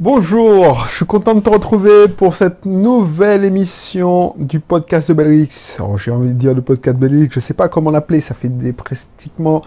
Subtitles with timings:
[0.00, 5.76] Bonjour, je suis content de te retrouver pour cette nouvelle émission du podcast de Belrix.
[5.78, 8.48] Alors j'ai envie de dire le podcast de je sais pas comment l'appeler, ça fait
[8.48, 9.60] des pratiquement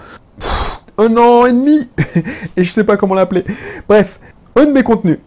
[0.97, 1.87] un an et demi
[2.57, 3.45] et je sais pas comment l'appeler.
[3.87, 4.19] Bref,
[4.55, 5.19] un de mes contenus.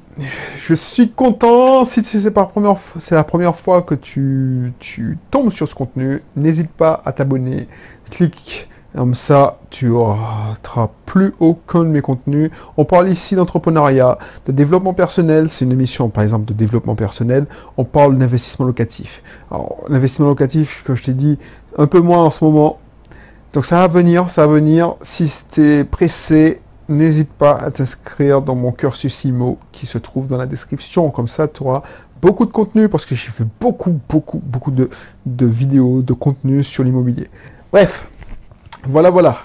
[0.66, 2.74] Je suis content, si c'est la première,
[3.12, 7.68] la première fois que tu, tu tombes sur ce contenu, n'hésite pas à t'abonner,
[8.10, 12.50] clique comme ça, tu rateras plus aucun de mes contenus.
[12.78, 15.50] On parle ici d'entrepreneuriat, de développement personnel.
[15.50, 17.46] C'est une émission, par exemple, de développement personnel.
[17.76, 19.22] On parle d'investissement locatif.
[19.50, 21.38] Alors, l'investissement locatif, comme je t'ai dit,
[21.76, 22.78] un peu moins en ce moment.
[23.52, 24.94] Donc, ça va venir, ça va venir.
[25.02, 30.26] Si tu es pressé, n'hésite pas à t'inscrire dans mon cursus IMO qui se trouve
[30.26, 31.10] dans la description.
[31.10, 31.82] Comme ça, tu auras
[32.22, 34.88] beaucoup de contenu parce que j'ai fait beaucoup, beaucoup, beaucoup de,
[35.26, 37.28] de vidéos, de contenu sur l'immobilier.
[37.70, 38.08] Bref.
[38.88, 39.38] Voilà, voilà.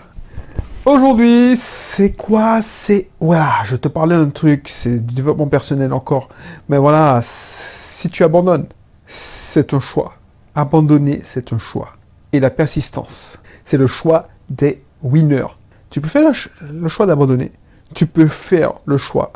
[0.85, 2.61] Aujourd'hui, c'est quoi?
[2.61, 3.09] C'est...
[3.19, 6.29] Voilà, je te parlais d'un truc, c'est du développement personnel encore.
[6.69, 8.67] Mais voilà, si tu abandonnes,
[9.07, 10.13] c'est un choix.
[10.53, 11.89] Abandonner, c'est un choix.
[12.33, 15.47] Et la persistance, c'est le choix des winners.
[15.89, 17.51] Tu peux faire le choix d'abandonner.
[17.95, 19.33] Tu peux faire le choix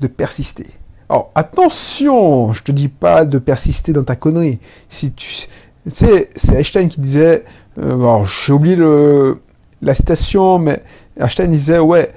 [0.00, 0.68] de persister.
[1.08, 4.60] Alors, attention, je te dis pas de persister dans ta connerie.
[4.88, 5.48] Si tu...
[5.88, 7.44] sais, c'est Einstein qui disait...
[7.80, 9.40] Euh, j'ai oublié le
[9.82, 10.82] la citation, mais
[11.18, 12.12] Einstein disait, ouais,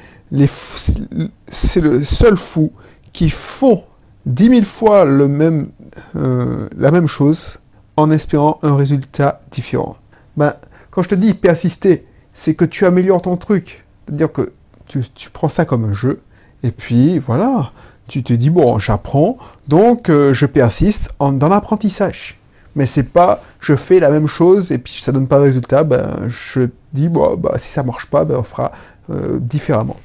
[1.47, 2.71] c'est le seul fou
[3.13, 3.83] qui font
[4.25, 7.57] dix mille fois euh, la même chose
[7.97, 9.97] en espérant un résultat différent.
[10.37, 10.55] Ben,
[10.89, 13.85] quand je te dis persister, c'est que tu améliores ton truc.
[14.05, 14.53] C'est-à-dire que
[14.87, 16.21] tu, prends ça comme un jeu,
[16.63, 17.71] et puis voilà,
[18.07, 19.37] tu te dis, bon, j'apprends,
[19.69, 22.41] donc euh, je persiste dans l'apprentissage
[22.75, 25.83] mais c'est pas je fais la même chose et puis ça donne pas de résultat,
[25.83, 26.61] ben, je
[26.94, 28.72] dis bon, bah, si ça marche pas, ben, on fera
[29.09, 29.97] euh, différemment.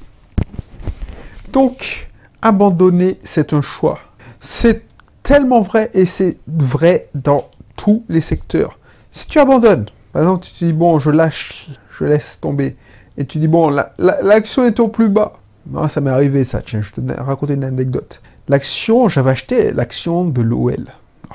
[1.51, 2.09] Donc,
[2.41, 3.99] abandonner, c'est un choix.
[4.39, 4.83] C'est
[5.23, 8.77] tellement vrai et c'est vrai dans tous les secteurs.
[9.11, 12.75] Si tu abandonnes, par exemple, tu te dis bon, je lâche, je laisse tomber,
[13.17, 15.33] et tu dis bon, l'action est au plus bas.
[15.75, 18.21] Ah, ça m'est arrivé ça, tiens, je te raconter une anecdote.
[18.47, 20.85] L'action, j'avais acheté l'action de l'OL.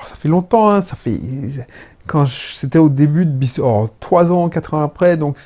[0.03, 1.21] Alors, ça fait longtemps, hein, ça fait
[2.09, 5.39] quand c'était au début de Bisoft, oh, trois ans, quatre ans après, donc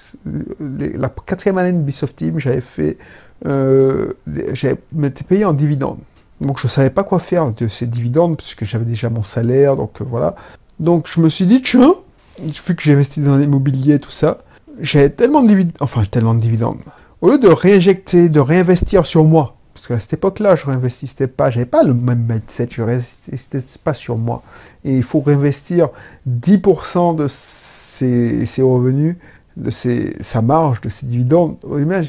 [0.58, 2.96] la quatrième année de Bisoft Team, j'avais fait,
[3.44, 4.14] euh,
[4.54, 5.98] j'avais été payé en dividendes.
[6.40, 10.00] Donc je savais pas quoi faire de ces dividendes puisque j'avais déjà mon salaire, donc
[10.00, 10.34] euh, voilà.
[10.80, 11.94] Donc je me suis dit tiens,
[12.42, 14.38] vu que j'ai investi dans l'immobilier tout ça,
[14.80, 16.78] j'avais tellement de dividendes, enfin tellement de dividendes.
[17.20, 21.50] Au lieu de réinjecter, de réinvestir sur moi, parce qu'à cette époque-là, je réinvestissais pas,
[21.50, 24.42] j'avais pas le même mindset, je réinvestissais pas sur moi.
[24.84, 25.90] Et il faut réinvestir
[26.26, 29.16] 10% de ses, revenus,
[29.58, 31.58] de sa marge, de ses dividendes.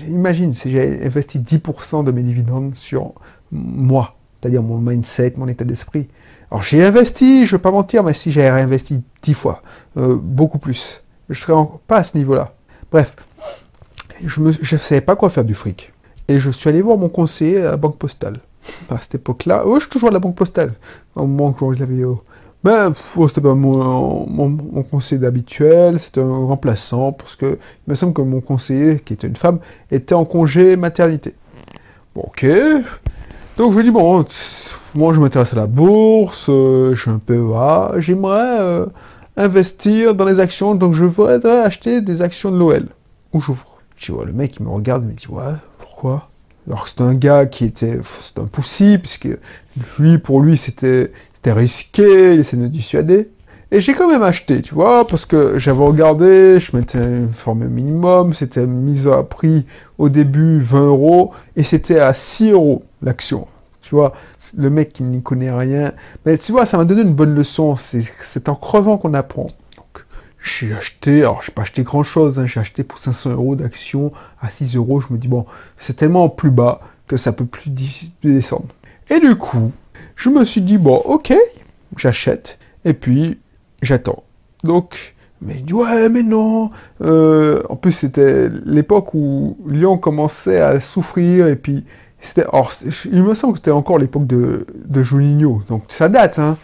[0.07, 3.11] Imagine, si j'avais investi 10% de mes dividendes sur
[3.51, 6.07] moi, c'est-à-dire mon mindset, mon état d'esprit.
[6.50, 9.61] Alors j'ai investi, je ne vais pas mentir, mais si j'avais réinvesti 10 fois,
[9.97, 12.53] euh, beaucoup plus, je serais pas à ce niveau-là.
[12.94, 13.13] Bref,
[14.23, 15.91] je ne savais pas quoi faire du fric.
[16.27, 18.38] Et je suis allé voir mon conseiller à la banque postale.
[18.89, 20.73] À cette époque-là, oh, je suis toujours à la banque postale.
[21.15, 22.03] Au moment où je l'avais.
[22.63, 22.93] Ben,
[23.27, 28.21] c'était pas mon, mon, conseiller habituel, c'était un remplaçant, parce que il me semble que
[28.21, 29.59] mon conseiller, qui était une femme,
[29.91, 31.35] était en congé maternité.
[32.15, 32.45] Bon, ok.
[33.57, 34.25] Donc je lui dis, bon,
[34.95, 38.85] moi je m'intéresse à la bourse, euh, je suis un peu ah, j'aimerais euh,
[39.38, 42.88] investir dans les actions, donc je voudrais acheter des actions de l'OL.
[43.33, 43.65] Où j'ouvre.
[43.95, 45.53] Tu vois, le mec il me regarde, il me dit, ouais,
[46.68, 49.30] Alors que c'est un gars qui était, c'est un poussi, puisque
[50.00, 51.12] lui, pour lui, c'était,
[51.46, 53.30] risqué, il essaie de me dissuader.
[53.72, 57.66] Et j'ai quand même acheté, tu vois, parce que j'avais regardé, je mettais une forme
[57.68, 59.66] minimum, c'était mise à prix
[59.97, 63.47] au début 20 euros, et c'était à 6 euros l'action.
[63.81, 64.13] Tu vois,
[64.57, 65.94] le mec qui n'y connaît rien.
[66.25, 67.78] Mais tu vois, ça m'a donné une bonne leçon.
[67.78, 69.47] C'est en crevant qu'on apprend
[70.47, 74.12] j'ai acheté, alors j'ai pas acheté grand chose, hein, j'ai acheté pour 500 euros d'action
[74.41, 75.02] à 6 euros.
[75.02, 75.46] Je me dis, bon,
[75.78, 77.72] c'est tellement plus bas que ça peut plus
[78.24, 78.68] descendre.
[79.09, 79.72] Et du coup,
[80.16, 81.33] je me suis dit, bon, ok,
[81.98, 83.39] j'achète, et puis
[83.81, 84.24] j'attends.
[84.63, 86.71] Donc, mais ouais, mais non.
[87.01, 91.86] Euh, en plus, c'était l'époque où Lyon commençait à souffrir, et puis
[93.12, 96.58] il me semble que c'était encore l'époque de, de Juninho, donc ça date, hein.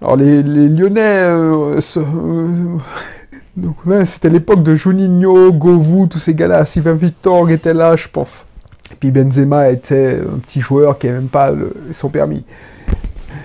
[0.00, 2.78] Alors les, Lyonnais, euh, euh,
[4.04, 6.66] c'était l'époque de Juninho, Govou, tous ces gars-là.
[6.66, 8.46] Sylvain Victor était là, je pense.
[8.90, 11.52] Et puis Benzema était un petit joueur qui n'avait même pas
[11.92, 12.44] son permis.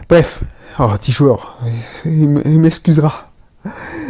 [0.09, 0.43] Bref,
[0.79, 1.59] oh, petit joueur,
[2.05, 3.29] il m'excusera.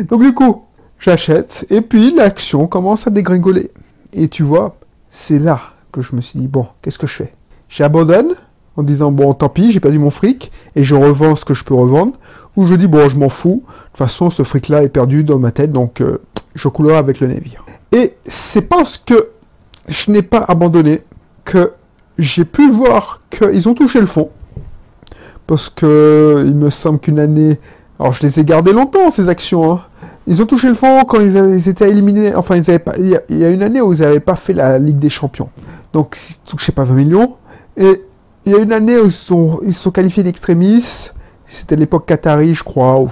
[0.08, 0.64] Donc du coup,
[1.00, 3.72] j'achète, et puis l'action commence à dégringoler.
[4.14, 4.78] Et tu vois,
[5.10, 7.34] c'est là je me suis dit, bon, qu'est-ce que je fais?
[7.70, 8.36] J'abandonne
[8.78, 11.64] en disant bon tant pis, j'ai perdu mon fric et je revends ce que je
[11.64, 12.14] peux revendre,
[12.56, 15.40] ou je dis bon je m'en fous, de toute façon ce fric-là est perdu dans
[15.40, 16.20] ma tête, donc euh,
[16.56, 17.66] je coulerai avec le navire.
[17.92, 19.30] Et c'est parce que
[19.88, 21.02] je n'ai pas abandonné
[21.44, 21.74] que
[22.20, 24.30] j'ai pu voir qu'ils ont touché le fond.
[25.48, 27.60] Parce que il me semble qu'une année,
[28.00, 29.72] alors je les ai gardés longtemps ces actions.
[29.72, 29.82] Hein.
[30.28, 32.36] Ils ont touché le fond quand ils, étaient éliminés.
[32.36, 34.78] Enfin, ils avaient pas, il, y a, une année où ils n'avaient pas fait la
[34.78, 35.50] Ligue des Champions.
[35.94, 37.36] Donc, ils ne touchaient pas 20 millions.
[37.78, 38.04] Et
[38.46, 41.14] il y a une année où ils sont, ils sont qualifiés d'extrémistes.
[41.48, 43.00] C'était l'époque Qatari, je crois.
[43.00, 43.10] Ou,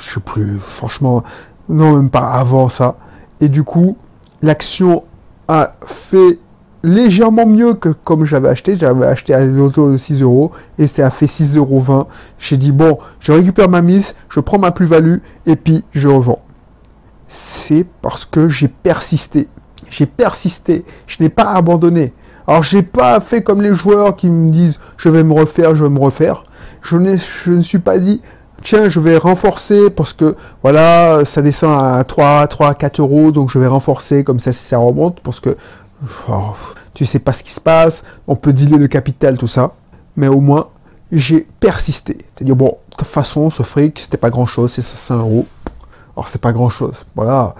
[0.00, 0.58] je sais plus.
[0.58, 1.22] Franchement,
[1.68, 2.96] non, même pas avant ça.
[3.40, 3.96] Et du coup,
[4.42, 5.04] l'action
[5.46, 6.38] a fait
[6.82, 8.76] légèrement mieux que comme j'avais acheté.
[8.76, 12.06] J'avais acheté à l'auto de 6 euros et ça a fait 6,20 euros.
[12.38, 16.42] J'ai dit, bon, je récupère ma mise, je prends ma plus-value et puis je revends.
[17.28, 19.48] C'est parce que j'ai persisté.
[19.88, 20.84] J'ai persisté.
[21.06, 22.12] Je n'ai pas abandonné.
[22.46, 25.84] Alors, j'ai pas fait comme les joueurs qui me disent, je vais me refaire, je
[25.84, 26.42] vais me refaire.
[26.82, 26.96] Je,
[27.44, 28.20] je ne suis pas dit,
[28.62, 33.50] tiens, je vais renforcer parce que voilà, ça descend à 3, 3, 4 euros, donc
[33.50, 35.56] je vais renforcer comme ça, si ça remonte, parce que
[36.28, 36.54] oh,
[36.94, 39.74] tu sais pas ce qui se passe, on peut diluer le capital, tout ça,
[40.16, 40.68] mais au moins,
[41.10, 42.18] j'ai persisté.
[42.34, 45.46] C'est-à-dire, bon, de toute façon, ce fric, c'était pas grand-chose, c'est 500 euros.
[46.16, 46.94] Alors, c'est pas grand-chose.
[47.14, 47.54] Voilà.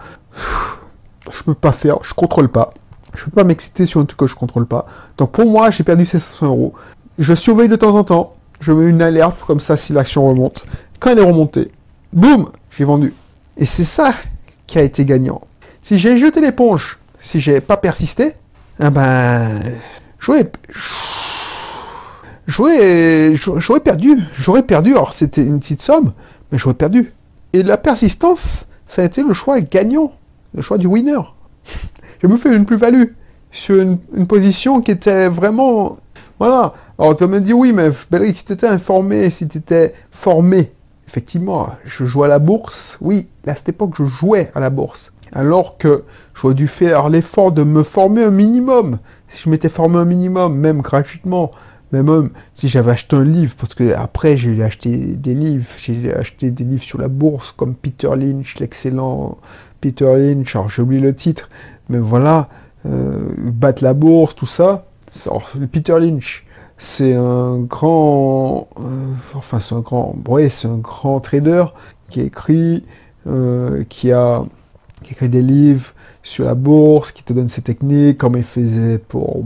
[1.30, 2.72] Je peux pas faire, je contrôle pas.
[3.14, 4.86] Je peux pas m'exciter sur un truc que je contrôle pas.
[5.18, 6.74] Donc, pour moi, j'ai perdu ces 500 euros.
[7.18, 8.34] Je surveille de temps en temps.
[8.60, 10.64] Je mets une alerte comme ça si l'action remonte.
[10.98, 11.70] Quand elle est remontée,
[12.12, 13.12] boum, j'ai vendu.
[13.56, 14.14] Et c'est ça
[14.66, 15.42] qui a été gagnant.
[15.82, 18.34] Si j'ai jeté l'éponge, si j'ai pas persisté,
[18.78, 19.60] ah ben,
[20.18, 20.50] j'aurais,
[22.46, 24.18] j'aurais, j'aurais perdu.
[24.34, 24.92] J'aurais perdu.
[24.92, 26.12] Alors c'était une petite somme,
[26.50, 27.12] mais j'aurais perdu.
[27.52, 30.12] Et la persistance, ça a été le choix gagnant,
[30.54, 31.20] le choix du winner.
[32.22, 33.04] Je me fais une plus-value
[33.50, 35.98] sur une, position qui était vraiment,
[36.38, 36.74] voilà.
[36.98, 39.60] Alors tu me dis oui, mais Belric, si tu étais informé, si tu
[40.10, 40.72] formé,
[41.06, 42.96] effectivement, je jouais à la bourse.
[43.00, 47.52] Oui, à cette époque, je jouais à la bourse alors que j'aurais dû faire l'effort
[47.52, 48.98] de me former un minimum.
[49.28, 51.50] Si je m'étais formé un minimum, même gratuitement,
[51.92, 56.50] même si j'avais acheté un livre, parce que après j'ai acheté des livres, j'ai acheté
[56.50, 59.38] des livres sur la bourse comme Peter Lynch, l'excellent
[59.80, 61.50] Peter Lynch, alors j'ai oublié le titre,
[61.88, 62.48] mais voilà,
[62.86, 64.86] euh, battre la bourse, tout ça.
[65.70, 66.46] Peter Lynch,
[66.78, 71.64] c'est un grand, euh, enfin c'est un grand, ouais, c'est un grand trader
[72.08, 72.84] qui a écrit,
[73.26, 74.44] euh, qui a
[75.02, 78.98] qui écrit des livres sur la bourse, qui te donne ses techniques, comment il faisait
[78.98, 79.44] pour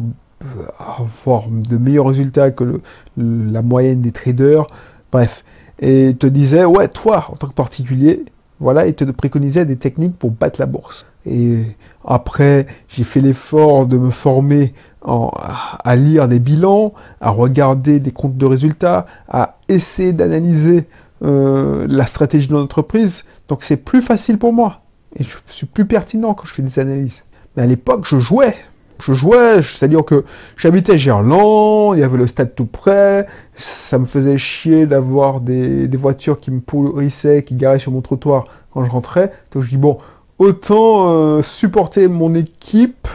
[0.78, 2.80] avoir de meilleurs résultats que
[3.16, 4.66] la moyenne des traders.
[5.12, 5.44] Bref.
[5.78, 8.24] Et il te disait, ouais, toi, en tant que particulier,
[8.60, 11.06] voilà, il te préconisait des techniques pour battre la bourse.
[11.26, 11.64] Et
[12.04, 18.36] après, j'ai fait l'effort de me former à lire des bilans, à regarder des comptes
[18.36, 20.86] de résultats, à essayer d'analyser
[21.22, 23.24] euh, la stratégie de l'entreprise.
[23.48, 24.80] Donc c'est plus facile pour moi
[25.18, 27.24] et je suis plus pertinent quand je fais des analyses.
[27.56, 28.54] Mais à l'époque, je jouais.
[29.00, 30.24] Je jouais, c'est-à-dire que
[30.56, 35.86] j'habitais Gerland, il y avait le stade tout près, ça me faisait chier d'avoir des,
[35.96, 39.32] voitures qui me pourrissaient, qui garaient sur mon trottoir quand je rentrais.
[39.52, 39.98] Donc je dis, bon,
[40.38, 43.06] autant euh, supporter mon équipe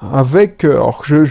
[0.00, 0.64] avec...
[0.64, 1.24] Euh, alors je,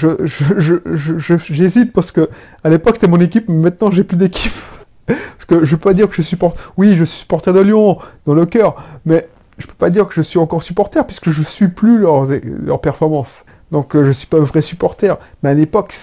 [1.51, 2.29] j'hésite parce que
[2.63, 4.53] à l'époque c'était mon équipe, mais maintenant j'ai plus d'équipe.
[5.05, 6.57] parce que je peux pas dire que je supporte...
[6.77, 9.29] Oui, je suis supporter de Lyon, dans le cœur, mais
[9.59, 12.27] je peux pas dire que je suis encore supporter puisque je suis plus leurs,
[12.63, 13.43] leurs performances.
[13.71, 15.17] Donc je euh, je suis pas un vrai supporter.
[15.43, 15.93] Mais à l'époque,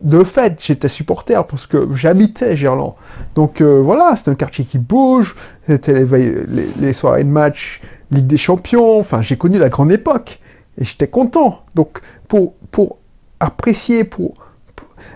[0.00, 2.94] de fait, j'étais supporter parce que j'habitais Gerland.
[3.34, 5.34] Donc euh, voilà, c'est un quartier qui bouge.
[5.66, 9.00] C'était les, soirées de match, Ligue des Champions.
[9.00, 10.40] Enfin, j'ai connu la grande époque
[10.78, 11.62] et j'étais content.
[11.74, 12.98] Donc pour pour
[13.40, 14.34] apprécier, pour,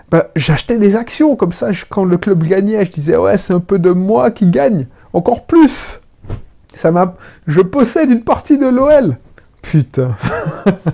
[0.09, 1.69] ben, j'achetais des actions comme ça.
[1.89, 4.87] quand le club gagnait, je disais ouais, c'est un peu de moi qui gagne.
[5.13, 6.01] Encore plus.
[6.73, 7.15] Ça m'a...
[7.47, 9.17] Je possède une partie de l'OL.
[9.61, 10.15] Putain.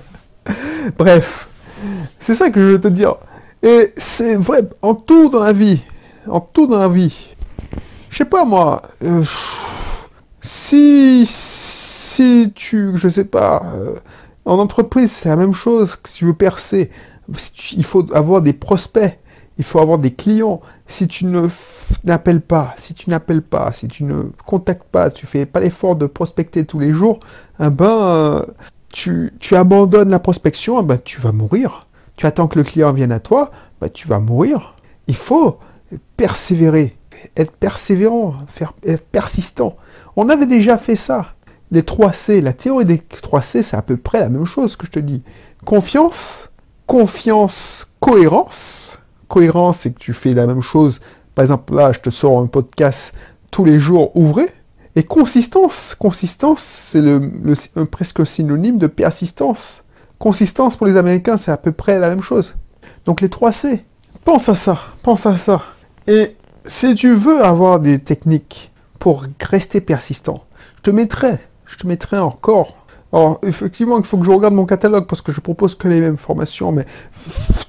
[0.98, 1.50] Bref.
[2.20, 3.16] C'est ça que je veux te dire.
[3.64, 5.82] Et c'est vrai, en tout dans la vie.
[6.28, 7.30] En tout dans la vie.
[8.10, 8.84] Je sais pas moi.
[9.04, 9.24] Euh,
[10.42, 11.26] si.
[11.26, 12.92] Si tu.
[12.96, 13.64] Je sais pas.
[13.76, 13.96] Euh,
[14.46, 15.98] en entreprise, c'est la même chose.
[16.06, 16.90] Si tu veux percer,
[17.74, 19.20] il faut avoir des prospects.
[19.60, 20.62] Il faut avoir des clients.
[20.88, 21.48] Si tu ne
[22.06, 25.98] n'appelles pas, si tu n'appelles pas, si tu ne contactes pas, tu fais pas l'effort
[25.98, 27.20] de prospecter tous les jours,
[27.60, 28.46] eh ben,
[28.90, 31.88] tu, abandonnes la prospection, eh ben, tu vas mourir.
[32.16, 33.52] Tu attends que le client vienne à toi,
[33.82, 34.76] ben, tu vas mourir.
[35.08, 35.60] Il faut
[36.16, 36.96] persévérer,
[37.36, 39.76] être persévérant, faire, être persistant.
[40.16, 41.34] On avait déjà fait ça.
[41.72, 44.92] Les 3C, la théorie des 3C, c'est à peu près la même chose que je
[44.92, 45.22] te dis.
[45.66, 46.50] Confiance,
[46.88, 49.00] confiance, cohérence,
[49.30, 51.00] cohérence et que tu fais la même chose,
[51.36, 53.14] par exemple là, je te sors un podcast
[53.52, 54.52] tous les jours ouvrés,
[54.96, 57.22] et consistance, consistance, c'est le,
[57.86, 59.84] presque synonyme de persistance.
[60.18, 62.56] Consistance pour les Américains, c'est à peu près la même chose.
[63.06, 63.86] Donc les 3 C.
[64.26, 65.62] Pense à ça, pense à ça.
[66.08, 70.44] Et si tu veux avoir des techniques pour rester persistant,
[70.78, 72.76] je te mettrai, je te mettrai encore.
[73.14, 76.00] Alors, effectivement, il faut que je regarde mon catalogue parce que je propose que les
[76.00, 76.86] mêmes formations, mais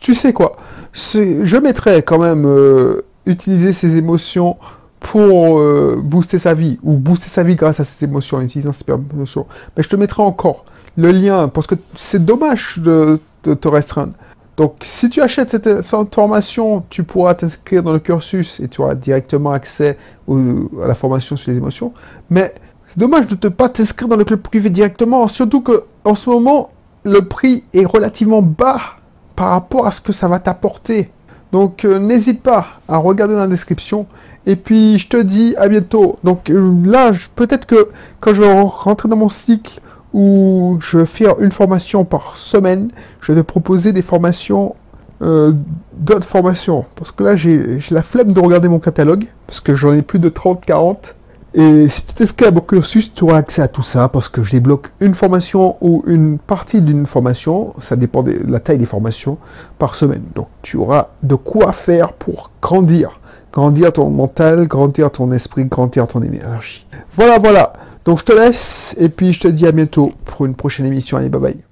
[0.00, 0.56] tu sais quoi,
[0.92, 4.56] je mettrai quand même euh, utiliser ses émotions
[4.98, 8.72] pour euh, booster sa vie, ou booster sa vie grâce à ses émotions, en utilisant
[8.72, 9.46] ses émotions.
[9.76, 10.64] Mais je te mettrai encore
[10.96, 14.12] le lien, parce que c'est dommage de, te restreindre.
[14.56, 15.82] Donc, si tu achètes cette,
[16.14, 19.96] formation, tu pourras t'inscrire dans le cursus et tu auras directement accès
[20.28, 21.94] à la formation sur les émotions.
[22.28, 22.52] Mais
[22.86, 26.28] c'est dommage de ne pas t'inscrire dans le club privé directement, surtout que en ce
[26.28, 26.70] moment,
[27.04, 28.99] le prix est relativement bas
[29.40, 31.10] par rapport à ce que ça va t'apporter.
[31.50, 34.04] Donc, euh, n'hésite pas à regarder dans la description.
[34.44, 36.18] Et puis, je te dis à bientôt.
[36.22, 37.88] Donc euh, là, peut-être que
[38.20, 39.80] quand je vais rentrer dans mon cycle
[40.12, 42.90] où je vais faire une formation par semaine,
[43.22, 44.74] je vais proposer des formations,
[45.22, 45.52] euh,
[45.94, 46.84] d'autres formations.
[46.94, 50.18] Parce que là, j'ai la flemme de regarder mon catalogue, parce que j'en ai plus
[50.18, 51.14] de 30, 40.
[51.54, 54.42] Et si tu t'inscris à mon cursus, tu auras accès à tout ça, parce que
[54.42, 58.86] je débloque une formation ou une partie d'une formation, ça dépend de la taille des
[58.86, 59.36] formations,
[59.78, 60.22] par semaine.
[60.34, 63.20] Donc tu auras de quoi faire pour grandir
[63.52, 66.86] grandir ton mental, grandir ton esprit, grandir ton énergie.
[67.14, 67.72] Voilà, voilà.
[68.04, 71.16] Donc je te laisse et puis je te dis à bientôt pour une prochaine émission.
[71.16, 71.69] Allez, bye bye.